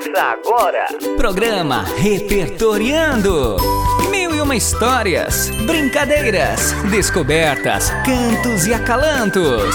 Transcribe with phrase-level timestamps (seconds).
[0.00, 0.86] Ouça agora.
[1.18, 3.58] Programa Repertoriando.
[4.10, 9.74] Mil e uma histórias, brincadeiras, descobertas, cantos e acalantos.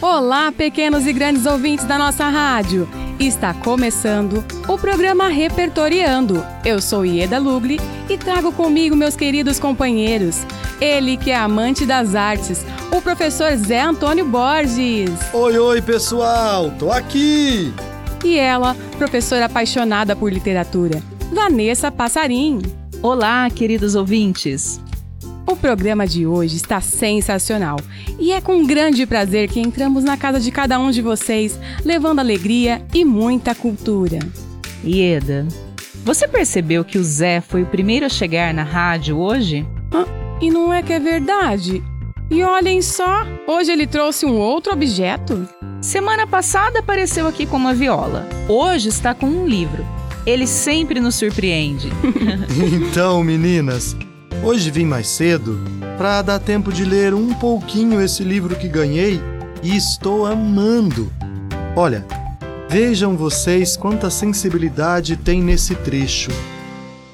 [0.00, 2.88] Olá, pequenos e grandes ouvintes da nossa rádio.
[3.18, 6.46] Está começando o programa Repertoriando.
[6.64, 10.46] Eu sou Ieda Lugli e trago comigo meus queridos companheiros.
[10.80, 12.64] Ele que é amante das artes,
[12.96, 15.10] o professor Zé Antônio Borges.
[15.32, 17.74] Oi, oi, pessoal, tô aqui.
[18.24, 21.02] E ela, professora apaixonada por literatura,
[21.32, 22.62] Vanessa Passarim.
[23.02, 24.80] Olá, queridos ouvintes.
[25.44, 27.78] O programa de hoje está sensacional
[28.16, 32.20] e é com grande prazer que entramos na casa de cada um de vocês, levando
[32.20, 34.20] alegria e muita cultura.
[34.84, 35.48] Ieda,
[36.04, 39.66] você percebeu que o Zé foi o primeiro a chegar na rádio hoje?
[39.92, 40.06] Ah,
[40.40, 41.82] e não é que é verdade?
[42.34, 45.48] E olhem só, hoje ele trouxe um outro objeto.
[45.80, 48.28] Semana passada apareceu aqui com uma viola.
[48.48, 49.86] Hoje está com um livro.
[50.26, 51.92] Ele sempre nos surpreende.
[52.82, 53.96] então, meninas,
[54.42, 55.58] Hoje vim mais cedo
[55.96, 59.20] para dar tempo de ler um pouquinho esse livro que ganhei
[59.62, 61.10] e estou amando.
[61.76, 62.04] Olha,
[62.68, 66.30] vejam vocês quanta sensibilidade tem nesse trecho.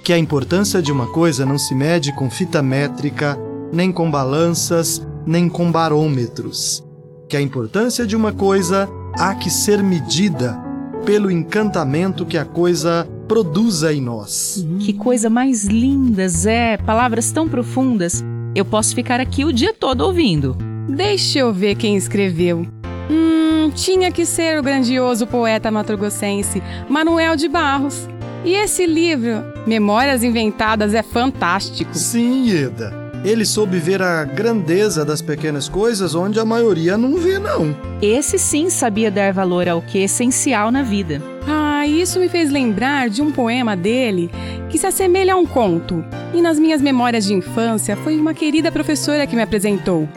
[0.03, 3.39] Que a importância de uma coisa não se mede com fita métrica,
[3.73, 6.85] nem com balanças, nem com barômetros.
[7.29, 10.59] Que a importância de uma coisa há que ser medida
[11.05, 14.67] pelo encantamento que a coisa produza em nós.
[14.81, 16.77] Que coisa mais linda, Zé!
[16.79, 18.25] Palavras tão profundas.
[18.55, 20.57] Eu posso ficar aqui o dia todo ouvindo.
[20.89, 22.67] Deixa eu ver quem escreveu.
[23.09, 28.09] Hum, tinha que ser o grandioso poeta matrogossense Manuel de Barros.
[28.45, 31.95] E esse livro, Memórias Inventadas, é fantástico.
[31.95, 33.00] Sim, Eda.
[33.23, 37.77] Ele soube ver a grandeza das pequenas coisas onde a maioria não vê, não.
[38.01, 41.21] Esse sim sabia dar valor ao que é essencial na vida.
[41.47, 44.31] Ah, isso me fez lembrar de um poema dele
[44.71, 46.03] que se assemelha a um conto.
[46.33, 50.09] E nas minhas memórias de infância foi uma querida professora que me apresentou.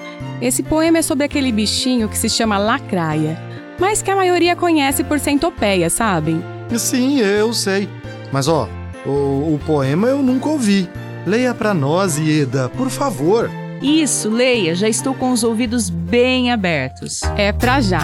[0.41, 3.37] Esse poema é sobre aquele bichinho que se chama lacraia,
[3.79, 6.41] mas que a maioria conhece por centopeia, sabem?
[6.77, 7.89] Sim, eu sei.
[8.31, 8.69] Mas ó,
[9.05, 9.09] o,
[9.55, 10.89] o poema eu nunca ouvi.
[11.25, 13.49] Leia para nós, Ieda, por favor.
[13.81, 17.21] Isso, leia, já estou com os ouvidos bem abertos.
[17.37, 18.01] É pra já.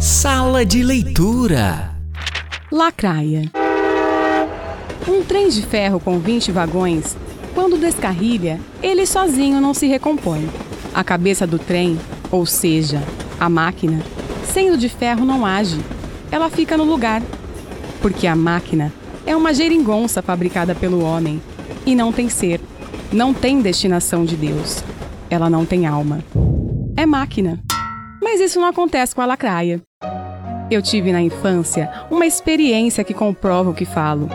[0.00, 1.90] Sala de leitura.
[2.72, 3.50] Lacraia.
[5.06, 7.18] Um trem de ferro com 20 vagões,
[7.54, 10.48] quando descarrilha, ele sozinho não se recompõe.
[10.94, 11.98] A cabeça do trem,
[12.30, 13.02] ou seja,
[13.38, 14.00] a máquina,
[14.50, 15.78] sendo de ferro não age,
[16.32, 17.22] ela fica no lugar.
[18.00, 18.90] Porque a máquina
[19.26, 21.42] é uma geringonça fabricada pelo homem
[21.86, 22.60] e não tem ser,
[23.12, 24.82] não tem destinação de Deus.
[25.28, 26.20] Ela não tem alma.
[26.96, 27.60] É máquina.
[28.22, 29.80] Mas isso não acontece com a lacraia.
[30.70, 34.28] Eu tive na infância uma experiência que comprova o que falo.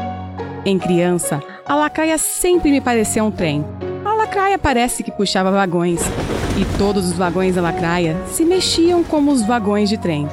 [0.66, 3.64] Em criança, a lacraia sempre me parecia um trem.
[4.04, 6.02] A lacraia parece que puxava vagões,
[6.58, 10.28] e todos os vagões da lacraia se mexiam como os vagões de trem,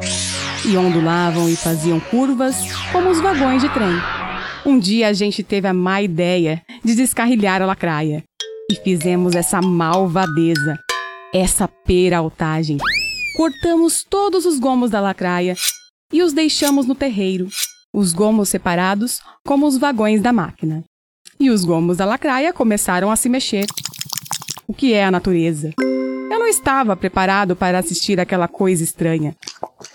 [0.64, 2.56] e ondulavam e faziam curvas
[2.90, 4.21] como os vagões de trem.
[4.64, 8.22] Um dia a gente teve a má ideia de descarrilhar a lacraia.
[8.70, 10.78] E fizemos essa malvadeza,
[11.34, 12.78] essa peraltagem.
[13.36, 15.56] Cortamos todos os gomos da lacraia
[16.12, 17.48] e os deixamos no terreiro,
[17.92, 20.84] os gomos separados como os vagões da máquina.
[21.40, 23.66] E os gomos da lacraia começaram a se mexer.
[24.68, 25.72] O que é a natureza?
[25.80, 29.34] Eu não estava preparado para assistir aquela coisa estranha.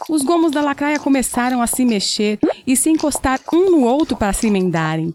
[0.09, 4.33] Os gomos da lacraia começaram a se mexer e se encostar um no outro para
[4.33, 5.13] se emendarem.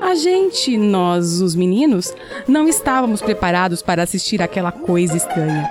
[0.00, 2.14] A gente, nós, os meninos,
[2.48, 5.68] não estávamos preparados para assistir aquela coisa estranha,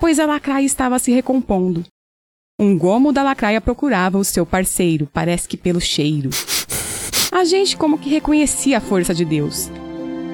[0.00, 1.84] pois a lacraia estava se recompondo.
[2.60, 6.30] Um gomo da lacraia procurava o seu parceiro, parece que pelo cheiro.
[7.32, 9.70] A gente como que reconhecia a força de Deus.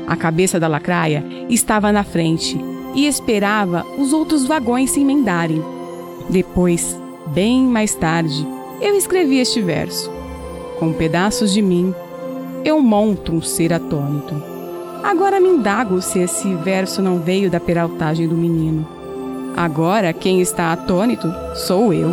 [0.06, 2.58] A cabeça da lacraia estava na frente
[2.94, 5.62] e esperava os outros vagões se emendarem.
[6.28, 6.98] Depois,
[7.28, 8.46] bem mais tarde,
[8.80, 10.10] eu escrevi este verso.
[10.78, 11.94] Com pedaços de mim,
[12.64, 14.34] eu monto um ser atônito.
[15.02, 18.86] Agora me indago se esse verso não veio da peraltagem do menino.
[19.56, 22.10] Agora quem está atônito sou eu.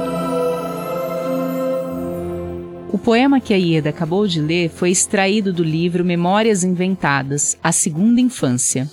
[2.92, 7.72] O poema que a Ieda acabou de ler foi extraído do livro Memórias Inventadas, A
[7.72, 8.90] Segunda Infância.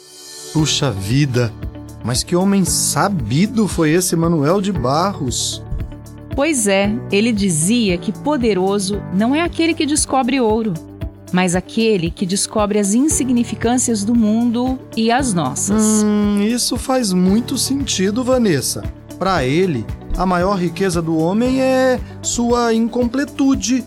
[0.53, 1.53] Puxa vida!
[2.05, 5.63] Mas que homem sabido foi esse Manuel de Barros!
[6.37, 10.75] Pois é, ele dizia que poderoso não é aquele que descobre ouro,
[11.33, 16.05] mas aquele que descobre as insignificâncias do mundo e as nossas.
[16.05, 18.83] Hum, isso faz muito sentido, Vanessa.
[19.19, 19.87] Para ele,
[20.17, 23.85] a maior riqueza do homem é sua incompletude.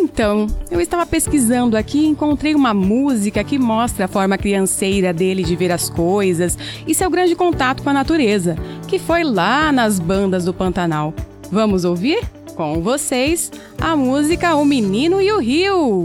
[0.00, 5.42] Então, eu estava pesquisando aqui e encontrei uma música que mostra a forma crianceira dele
[5.42, 6.56] de ver as coisas
[6.86, 8.56] e seu grande contato com a natureza,
[8.86, 11.12] que foi lá nas bandas do Pantanal.
[11.50, 12.20] Vamos ouvir?
[12.54, 13.50] Com vocês,
[13.80, 16.04] a música O Menino e o Rio.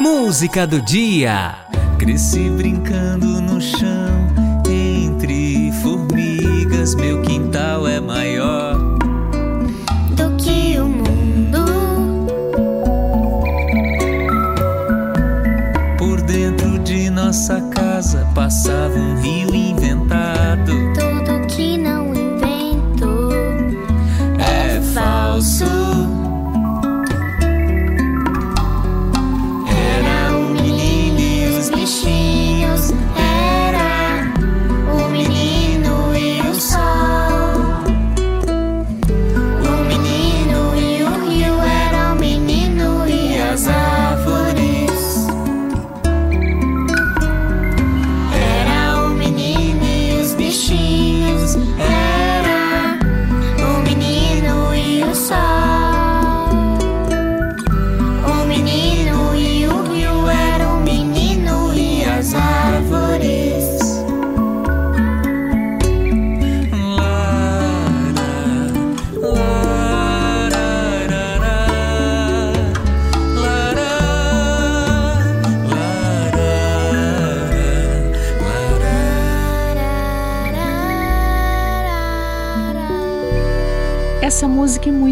[0.00, 1.54] Música do dia.
[1.98, 4.28] Cresci brincando no chão
[4.68, 8.37] entre formigas, meu quintal é maior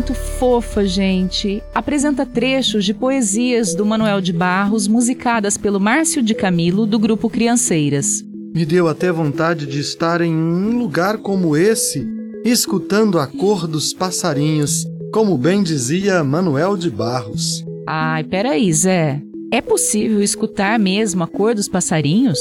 [0.06, 1.60] muito fofa, gente.
[1.74, 7.28] Apresenta trechos de poesias do Manuel de Barros, musicadas pelo Márcio de Camilo, do grupo
[7.28, 8.22] Crianceiras.
[8.54, 12.06] Me deu até vontade de estar em um lugar como esse,
[12.44, 17.64] escutando a cor dos passarinhos, como bem dizia Manuel de Barros.
[17.84, 19.20] Ai, peraí, Zé.
[19.52, 22.38] É possível escutar mesmo a cor dos passarinhos?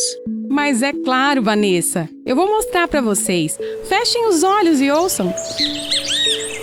[0.48, 2.08] Mas é claro, Vanessa.
[2.24, 3.58] Eu vou mostrar para vocês.
[3.90, 5.34] Fechem os olhos e ouçam.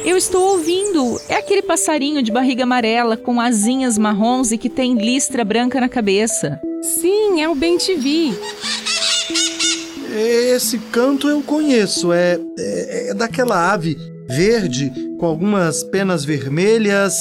[0.05, 1.21] Eu estou ouvindo.
[1.29, 5.89] É aquele passarinho de barriga amarela com asinhas marrons e que tem listra branca na
[5.89, 6.61] cabeça.
[6.83, 8.33] Sim, é o Bem TV.
[10.13, 13.97] Esse canto eu conheço, é, é, é daquela ave
[14.29, 17.15] verde com algumas penas vermelhas.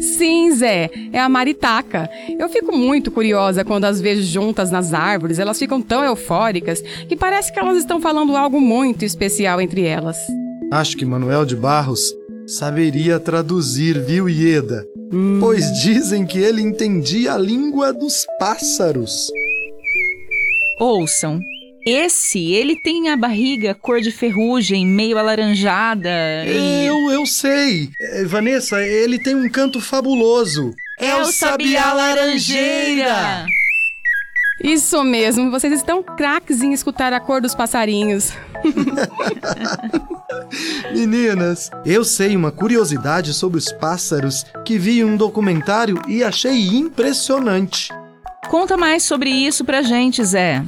[0.00, 2.10] Sim, Zé, é a maritaca.
[2.36, 5.38] Eu fico muito curiosa quando as vejo juntas nas árvores.
[5.38, 10.16] Elas ficam tão eufóricas que parece que elas estão falando algo muito especial entre elas.
[10.72, 12.12] Acho que Manuel de Barros
[12.46, 14.84] saberia traduzir, viu, Ieda?
[15.40, 19.30] Pois dizem que ele entendia a língua dos pássaros.
[20.80, 21.40] Ouçam.
[21.86, 26.08] Esse, ele tem a barriga cor de ferrugem, meio alaranjada.
[26.46, 27.90] e- Eu, eu sei.
[28.00, 30.72] É, Vanessa, ele tem um canto fabuloso.
[30.98, 33.46] É o sabiá laranjeira!
[34.62, 38.32] Isso mesmo, vocês estão craques em escutar a cor dos passarinhos.
[40.94, 46.68] Meninas, eu sei uma curiosidade sobre os pássaros que vi em um documentário e achei
[46.68, 47.88] impressionante.
[48.48, 50.62] Conta mais sobre isso pra gente, Zé.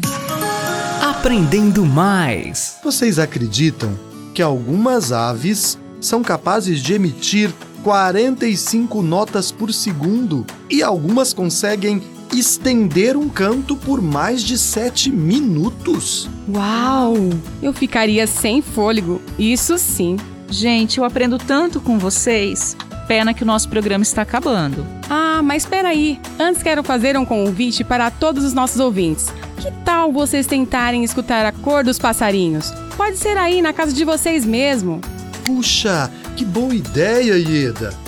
[1.00, 2.79] Aprendendo mais.
[2.83, 3.97] Vocês acreditam
[4.35, 7.53] que algumas aves são capazes de emitir
[7.83, 12.02] 45 notas por segundo e algumas conseguem
[12.38, 16.28] estender um canto por mais de 7 minutos?
[16.49, 17.14] Uau!
[17.62, 20.16] Eu ficaria sem fôlego, isso sim.
[20.49, 22.76] Gente, eu aprendo tanto com vocês.
[23.09, 24.87] Pena que o nosso programa está acabando.
[25.09, 26.21] Ah, mas espera aí.
[26.38, 29.33] Antes quero fazer um convite para todos os nossos ouvintes.
[29.59, 32.73] Que tal vocês tentarem escutar a cor dos passarinhos?
[32.97, 35.00] Pode ser aí na casa de vocês mesmo.
[35.45, 38.06] Puxa, que boa ideia, Ieda!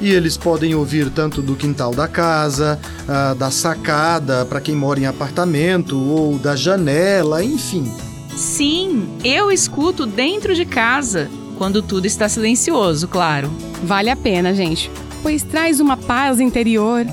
[0.00, 4.98] E eles podem ouvir tanto do quintal da casa, ah, da sacada para quem mora
[4.98, 7.90] em apartamento ou da janela, enfim.
[8.34, 11.28] Sim, eu escuto dentro de casa,
[11.58, 13.50] quando tudo está silencioso, claro.
[13.84, 14.90] Vale a pena, gente,
[15.22, 17.04] pois traz uma paz interior.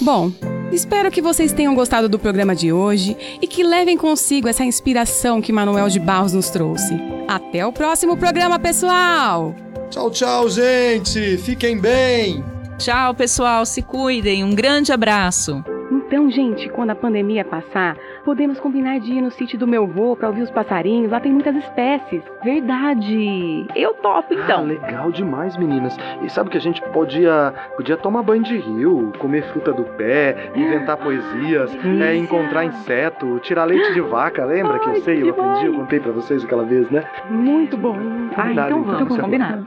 [0.00, 0.32] Bom,
[0.72, 5.40] espero que vocês tenham gostado do programa de hoje e que levem consigo essa inspiração
[5.40, 6.94] que Manuel de Barros nos trouxe.
[7.28, 9.65] Até o próximo programa, pessoal!
[9.90, 11.38] Tchau, tchau, gente!
[11.38, 12.44] Fiquem bem!
[12.78, 14.44] Tchau, pessoal, se cuidem.
[14.44, 15.64] Um grande abraço.
[16.06, 20.14] Então, gente, quando a pandemia passar, podemos combinar de ir no sítio do meu avô
[20.14, 21.10] pra ouvir os passarinhos.
[21.10, 22.22] Lá tem muitas espécies.
[22.44, 23.66] Verdade.
[23.74, 24.64] Eu topo Ah, então.
[24.64, 25.96] legal demais, meninas.
[26.22, 30.50] E sabe que a gente podia, podia tomar banho de rio, comer fruta do pé,
[30.54, 34.44] inventar poesias, é, encontrar inseto, tirar leite de vaca.
[34.44, 37.02] Lembra que eu Ai, sei, eu que aprendi, eu contei pra vocês aquela vez, né?
[37.28, 37.96] Muito bom.
[38.36, 39.22] Ah, Combinado, então então, vamos, isso é bom.
[39.22, 39.66] combinado.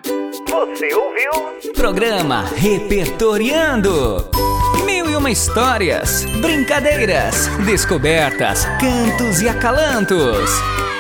[0.50, 1.74] Você ouviu?
[1.76, 3.90] Programa Repertoriando.
[5.28, 10.50] Histórias, brincadeiras, descobertas, cantos e acalantos.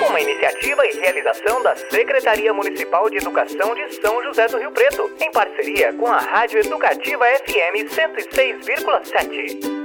[0.07, 5.09] Uma iniciativa e realização da Secretaria Municipal de Educação de São José do Rio Preto,
[5.19, 9.78] em parceria com a Rádio Educativa FM 106,7.